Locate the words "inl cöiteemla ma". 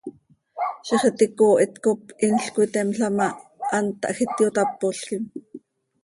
2.25-3.27